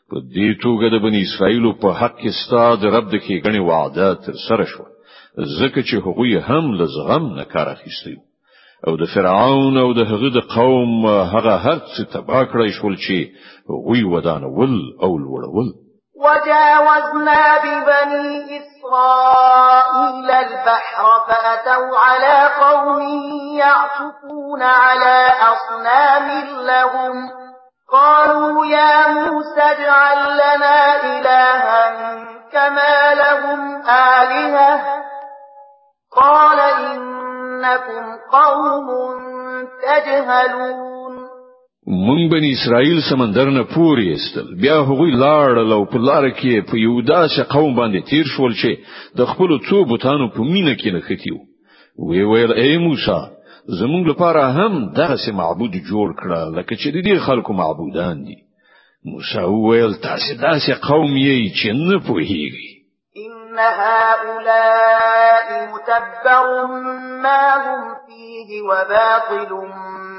[0.09, 4.07] په دې توګه د بنی اسرائیل په حق کې ستاد رب د کې غني وعده
[4.25, 4.83] تر سره شو
[5.59, 8.15] ځکه چې هغوی هم لزغم نه کار اخیستی
[8.87, 10.91] او د فرعون او د هغه د قوم
[11.33, 13.17] هغه هرڅه تباہ کړی شول چې
[13.71, 15.67] هغوی ودانول او لوړول
[16.23, 23.01] وجاوزنا ببني إسرائيل البحر فأتوا على قوم
[23.59, 27.29] يعتقون على أصنام لهم
[27.91, 31.91] قالوا يا موسى اجعل لنا إلها
[32.51, 34.83] كما لهم آلهة
[36.21, 38.87] قال إنكم قوم
[39.83, 40.92] تجهلون
[41.87, 46.77] مونږ بن اسرائیل سمندر نه پورې استل بیا هغوی لاړل او په لار کې په
[46.77, 48.77] یو داسې قوم باندې تیر شول چې
[49.17, 51.39] د خپل څو بوتانو په مینه کې نښتیو
[52.09, 53.19] وی ویل ای موسی
[53.79, 58.35] زمونږ لپاره هم دغه معبود جوړ کړه لکه چې د دې خلکو معبودان دي
[59.05, 62.71] موسی ویل تاسو داسې قوم یې چې نه پوهیږي
[63.15, 66.45] ان هؤلاء متبر
[67.23, 69.51] ما هم فيه وباطل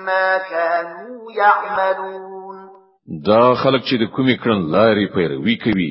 [0.07, 1.04] ما كانوا
[1.39, 2.57] يعملون
[3.27, 5.91] دا خلک چې د کومې کړنلارې پیروي کوي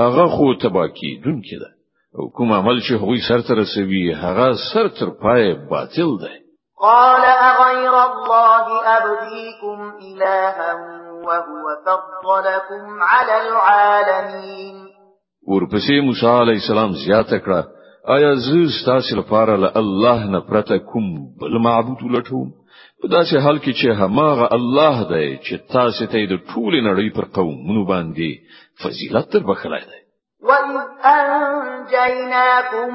[0.00, 1.70] هغه خو تباکی دن کې ده
[2.18, 6.32] او کوم عمل چې هغوی سرته رسوي هغه سر تر پای باطل ده
[6.86, 8.64] قال اغير الله
[8.96, 10.74] ابغيكم الها
[11.26, 14.76] وهو فضلكم على العالمين
[15.50, 17.62] ورپسې موسی عليه السلام زیاته کړه
[18.16, 21.04] آیا زه ستاسو لپاره له الله نه پرته کوم
[21.40, 22.48] بل معبود لټوم
[23.14, 27.24] دا سه حال کې چې هماغه الله دی چې تاسو ته د ټول نړۍ پر
[27.36, 28.30] قوم منو باندې
[28.82, 30.00] فضیلت تر بخلای دی
[30.48, 30.74] وَإِذْ
[31.04, 32.90] أَنْجَيْنَاكُمْ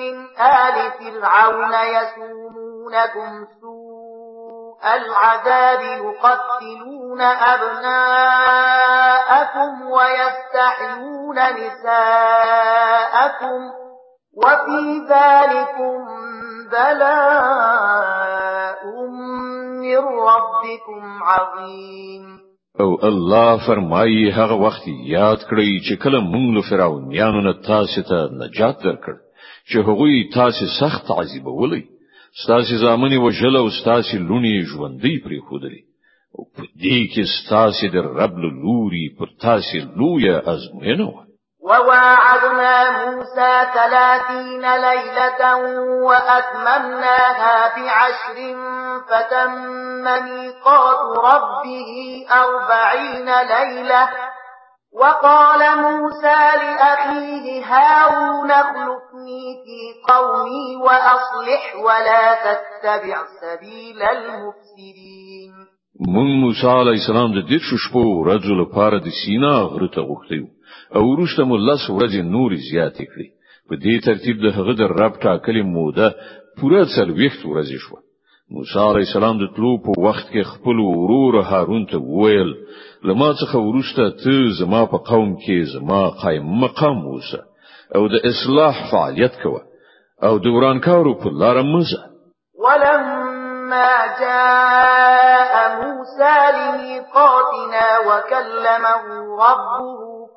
[0.00, 3.30] مِنْ آلِ فِرْعَوْنَ يَسُومُونَكُمْ
[3.60, 7.20] سُوءَ الْعَذَابِ يُقَتِّلُونَ
[7.54, 13.60] أَبْنَاءَكُمْ وَيَسْتَحْيُونَ نِسَاءَكُمْ
[14.36, 15.98] وَفِي ذَلِكُمْ
[16.72, 18.19] بَلَاءٌ
[19.96, 22.38] من ربكم عظيم
[22.80, 28.18] او الله فرمایي هغه وخت یاد کړئ چې کله موږ له فرعونانو نه تاسو ته
[28.42, 29.14] نجات درکړ
[29.70, 31.82] چې هغوی تاسو سخت عذابولې
[32.42, 35.82] ستاسو زامنې وجل او ستاسو لونی ژوندۍ پرې خودلې
[36.38, 38.34] او په دې کې ستاسو د رب
[38.64, 41.22] لوري پر تاسو لویه ازموینه وه
[41.62, 45.42] وواعدنا موسى ثلاثين ليلة
[46.04, 48.38] وأتممناها بعشر
[49.08, 49.54] فتم
[50.04, 51.90] ميقات ربه
[52.30, 54.08] أربعين ليلة
[54.92, 59.80] وقال موسى لأخيه هارون اخلفني في
[60.12, 65.52] قومي وأصلح ولا تتبع سبيل المفسدين
[66.08, 69.54] من موسى عليه السلام د دې شپو ورځو لپاره سينا سینا
[70.12, 70.59] غره
[70.96, 73.28] او ورسته مو لس ورځې نور زیات کړي
[73.68, 76.08] په دې ترتیب د هغه د رب ټاکلې موده
[76.58, 77.96] پوره څلويخت ورځې شو
[78.54, 82.50] موسی عليه السلام د طلوع په وخت کې خپل ورور هارون ته وویل
[83.10, 87.40] لما څخه ورسته ته زما په قوم کې زما قائم مقام موسی
[87.96, 89.62] او د اصلاح فعالیت کوه
[90.28, 92.02] او د ورانکارو په لار مزه
[92.64, 93.88] ولما
[94.26, 99.02] جاء موسى لميقاتنا وكلمه
[99.44, 100.18] ربه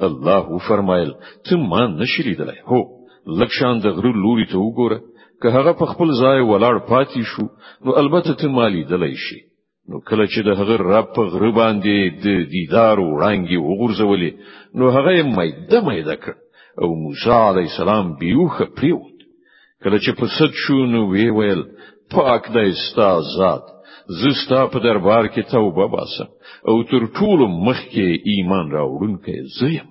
[0.07, 1.11] الله فرمایل
[1.45, 2.81] ته ما نشې لیدلای هو
[3.41, 4.99] لکشان د غرو لوري ته وګوره
[5.41, 7.45] که هغه په خپل ځای ولاړ پاتې شو
[7.85, 9.39] نو البته ته مالی دلای شي
[9.89, 14.31] نو کله چې د هغه رب په غره باندې د دیدار وړانګي وګرځولې
[14.77, 16.33] نو هغه یې مېده مېده کړ
[16.81, 19.17] او موسی علی السلام بیوخه پریوت
[19.83, 21.61] کله چې په سد شو نو وی ویل
[22.15, 23.65] پاک دې ستا ذات
[24.21, 26.25] زستا په دربار کې توبه باسه
[26.69, 29.87] او تر ټولو مخکې ایمان راوړونکې زیم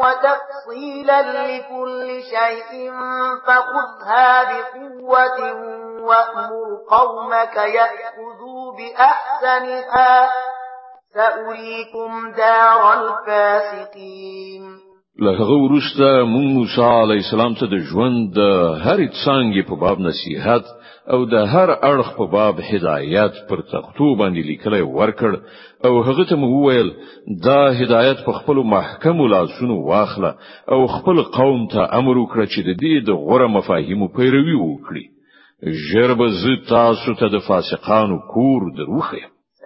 [0.00, 2.90] وتفصيلا لكل شيء
[3.46, 5.40] فخذها بقوة
[6.08, 6.52] وأمر
[6.90, 10.28] قومك يأخذوا بأحسنها
[11.14, 14.62] سأريكم دار الفاسقين
[15.22, 18.40] له هغه وروسته مونږ موسی علی السلام ته د ژوند د
[18.86, 20.64] هرې څانګې په باب نصیحت
[21.12, 25.32] او د هر اړخ په باب هدایت پر تختو باندې لیکلی ورکړ
[25.86, 26.88] او هغه ته وویل
[27.46, 30.30] دا هدایت په خپل محکم لاسونو واخله
[30.76, 35.04] او خپل قوم ته امر وکړه چې د دې د غوړه مفاهیمو پیروي وکړي
[35.88, 39.24] ژر به زه تاسو ته د فاسقانو کور دروخم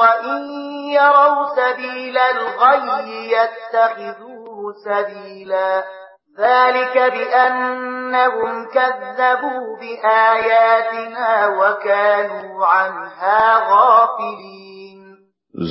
[0.00, 0.42] وإن
[0.90, 5.82] يروا سبيل الغي يتخذوه سبيلا
[6.40, 15.02] ذلك بأنهم كذبوا بآياتنا وكانوا عنها غافلين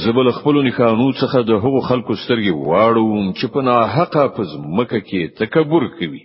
[0.06, 4.44] زبل خپل نخانو څخه د هغو خلکو سترګې واړوم چې په ناحقه په
[4.78, 6.22] مکه کې تکبر کوي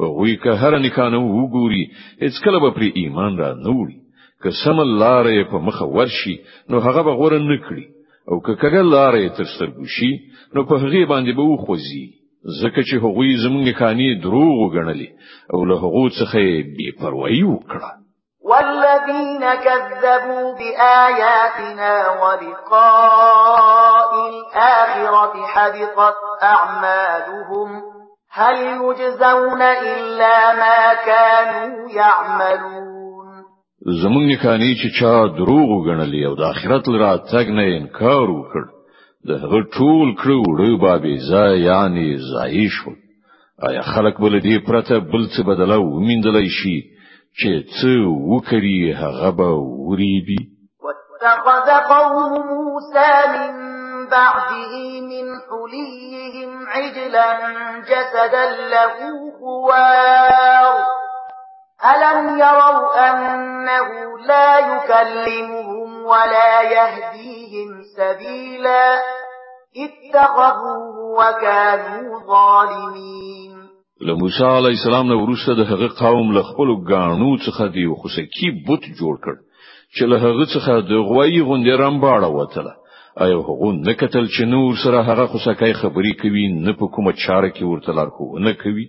[0.00, 1.84] او وی که هر نخانو وګوري
[2.22, 4.03] هیڅ کله به پر ایمان را نوري
[4.44, 6.36] که سم لارې په مخه ورشي
[6.70, 7.86] نو هغه به غوړ نه کړي
[8.30, 10.10] او که کګه لارې تر سترګو شي
[10.54, 12.06] نو په هغه باندې به وخوځي
[12.62, 15.08] ځکه چې هغوی زمونږ خاني دروغ وګڼلې
[15.54, 16.40] او له هغو څخه
[16.76, 17.90] بے پروايي وکړه
[18.50, 21.92] والذین کذبوا بآیاتنا
[22.22, 27.68] ولقاء الآخرة حبطت أعمالهم
[28.30, 30.78] هل يجزون إلا ما
[31.08, 32.93] كانوا يعملون
[34.02, 38.62] زمونږ نکانی چې چا دروغ وګڼلی او د آخرت لرا تګ نه انکار وکړ
[39.28, 42.90] د هغه ټول کړو وړو بابې ځای یعنی ځای شو
[43.68, 46.76] آیا خلک بل دې پرته بل څه بدله ومندلای شي
[47.38, 47.92] چې څه
[48.30, 49.48] وکړي هغه به
[49.88, 50.40] وریبي
[50.84, 53.52] واتخذ قوم موسى من
[54.14, 54.72] بعده
[55.12, 57.28] من حليهم عجلا
[57.90, 58.86] جسدا له
[59.38, 60.74] خوار
[61.82, 68.86] أَلَمْ يَرَوْا أَنَّهُ لَا يُكَلِّمُهُمْ وَلَا يَهْدِيهِمْ سَبِيلًا
[69.74, 73.52] اتخذوه وكانوا ظالمين
[74.00, 78.48] لموسى عليه السلام نه ورسره د هغه قوم له خپل ګانو څخه دی خو سکی
[78.66, 79.34] بوت جوړ کړ
[79.94, 82.72] چې له هغه څخه د غوایي غونډې رمباړه وتله
[83.24, 87.12] ایا هغه نه کتل چې نور سره هغه خو سکی خبرې کوي نه په کومه
[87.24, 88.86] چاره کې ورته لار خو نه کوي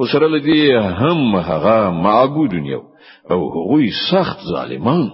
[0.00, 2.82] خو سره لدی هم هغه معبود یو
[3.30, 5.10] او هغوی سخت ظالمان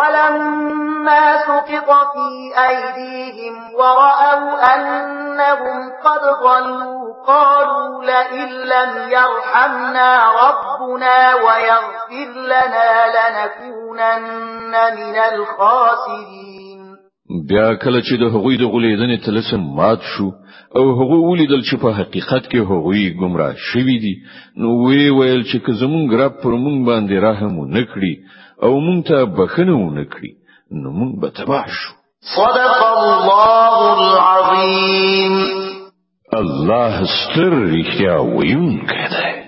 [0.00, 12.90] ولما سقط في أيديهم ورأوا أنهم قد ضلوا قالوا لئن لم يرحمنا ربنا ويغفر لنا
[13.16, 16.80] لنكونن من الخاسرين
[17.48, 20.30] بیا کله چې د هغوی د غلیدنې تلسم مات شو
[20.76, 24.14] او هغه ولیدل چې په حقیقت کې هغوی گمراه شوی دي
[24.60, 28.14] نو وی ویل چې که زمونږ رب پر مونږ باندې رحم ونکړي
[28.64, 30.32] او مونږ ته بخنه ونکړي
[30.80, 31.92] نو مونږ به تباه شو
[32.36, 35.34] صدق الله العظیم
[36.42, 39.39] الله ستر رښتیا ویونکی دی